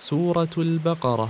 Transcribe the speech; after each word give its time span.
سورة 0.00 0.50
البقرة 0.58 1.28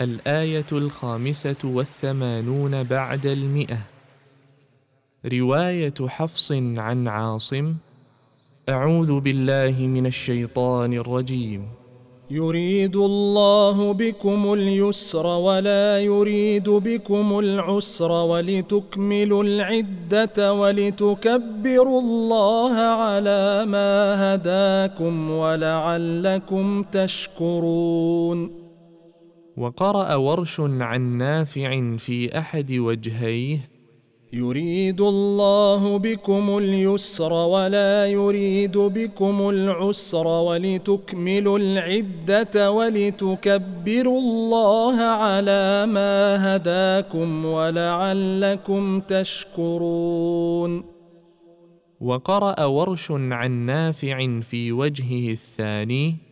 الآية 0.00 0.66
الخامسة 0.72 1.56
والثمانون 1.64 2.82
بعد 2.82 3.26
المئة. 3.26 3.78
رواية 5.32 5.94
حفص 6.08 6.52
عن 6.52 7.08
عاصم 7.08 7.74
أعوذ 8.68 9.20
بالله 9.20 9.86
من 9.86 10.06
الشيطان 10.06 10.92
الرجيم. 10.92 11.68
يريد 12.32 12.96
الله 12.96 13.92
بكم 13.92 14.52
اليسر 14.52 15.26
ولا 15.26 16.00
يريد 16.00 16.68
بكم 16.70 17.38
العسر 17.38 18.12
ولتكملوا 18.12 19.44
العدة 19.44 20.52
ولتكبروا 20.52 22.00
الله 22.00 22.74
على 22.76 23.64
ما 23.68 23.94
هداكم 24.34 25.30
ولعلكم 25.30 26.82
تشكرون. 26.82 28.62
وقرأ 29.56 30.14
ورش 30.14 30.60
عن 30.60 31.18
نافع 31.18 31.96
في 31.96 32.38
أحد 32.38 32.72
وجهيه 32.72 33.58
يريد 34.34 35.00
الله 35.00 35.98
بكم 35.98 36.58
اليسر 36.58 37.32
ولا 37.32 38.06
يريد 38.06 38.78
بكم 38.78 39.48
العسر 39.48 40.26
ولتكملوا 40.26 41.58
العدة 41.58 42.70
ولتكبروا 42.70 44.20
الله 44.20 44.96
على 45.00 45.86
ما 45.86 46.16
هداكم 46.56 47.44
ولعلكم 47.44 49.00
تشكرون. 49.00 50.84
وقرأ 52.00 52.64
ورش 52.64 53.10
عن 53.10 53.50
نافع 53.50 54.40
في 54.40 54.72
وجهه 54.72 55.32
الثاني 55.32 56.31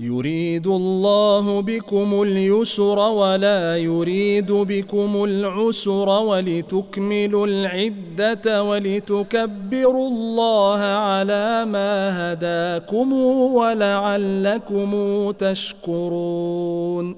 يريد 0.00 0.66
الله 0.66 1.60
بكم 1.60 2.22
اليسر 2.22 2.98
ولا 2.98 3.76
يريد 3.76 4.52
بكم 4.52 5.24
العسر 5.24 6.08
ولتكملوا 6.08 7.46
العدة 7.46 8.62
ولتكبروا 8.62 10.08
الله 10.08 10.78
على 10.78 11.64
ما 11.64 11.92
هداكم 12.32 13.12
ولعلكم 13.52 14.90
تشكرون. 15.30 17.16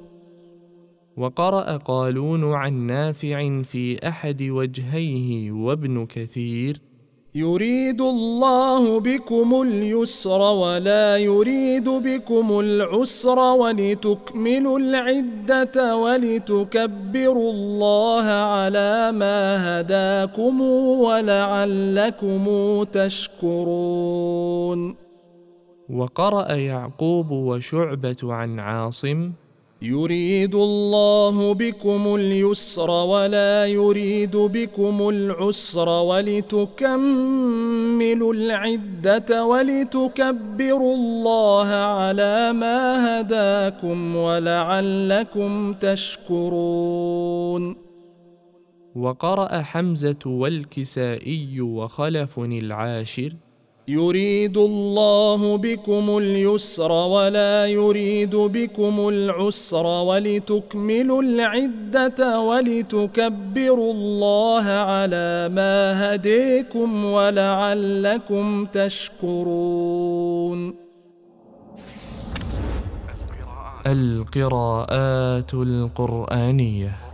وقرأ 1.16 1.76
قالون 1.76 2.54
عن 2.54 2.86
نافع 2.86 3.62
في 3.62 4.08
أحد 4.08 4.42
وجهيه 4.42 5.52
وابن 5.52 6.06
كثير 6.06 6.91
يريد 7.34 8.00
الله 8.00 9.00
بكم 9.00 9.62
اليسر 9.62 10.40
ولا 10.40 11.16
يريد 11.16 11.88
بكم 11.88 12.60
العسر 12.60 13.38
ولتكملوا 13.38 14.78
العدة 14.78 15.96
ولتكبروا 15.96 17.52
الله 17.52 18.24
على 18.24 19.12
ما 19.12 19.40
هداكم 19.80 20.60
ولعلكم 21.00 22.44
تشكرون. 22.92 24.80
وقرأ 25.90 26.52
يعقوب 26.52 27.30
وشعبة 27.30 28.16
عن 28.22 28.60
عاصم 28.60 29.32
يريد 29.82 30.54
الله 30.54 31.54
بكم 31.54 32.14
اليسر 32.14 32.90
ولا 32.90 33.66
يريد 33.66 34.36
بكم 34.36 35.08
العسر 35.08 35.88
ولتكملوا 35.88 37.04
العدة 38.34 39.46
ولتكبروا 39.46 40.94
الله 40.94 41.68
على 41.68 42.52
ما 42.52 43.20
هداكم 43.20 44.16
ولعلكم 44.16 45.72
تشكرون. 45.72 47.76
وقرأ 48.96 49.60
حمزة 49.60 50.18
والكسائي 50.26 51.60
وخلف 51.60 52.38
العاشر 52.38 53.32
يريد 53.88 54.56
الله 54.56 55.56
بكم 55.56 56.18
اليسر 56.18 56.92
ولا 56.92 57.66
يريد 57.66 58.36
بكم 58.36 59.08
العسر 59.08 59.86
ولتكملوا 59.86 61.22
العدة 61.22 62.40
ولتكبروا 62.40 63.92
الله 63.92 64.64
على 64.64 65.48
ما 65.48 66.14
هديكم 66.14 67.04
ولعلكم 67.04 68.66
تشكرون. 68.66 70.74
القراءات 73.86 75.54
القرآنية. 75.54 77.11